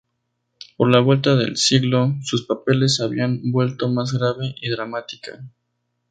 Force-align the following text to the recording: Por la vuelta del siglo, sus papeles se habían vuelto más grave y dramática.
Por 0.77 0.89
la 0.89 0.99
vuelta 0.99 1.35
del 1.35 1.57
siglo, 1.57 2.15
sus 2.23 2.47
papeles 2.47 2.95
se 2.95 3.03
habían 3.03 3.51
vuelto 3.51 3.87
más 3.87 4.13
grave 4.13 4.55
y 4.59 4.67
dramática. 4.71 5.39